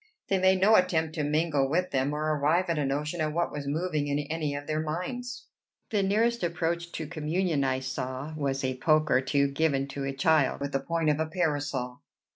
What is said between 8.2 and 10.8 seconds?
was a poke or two given to a child with the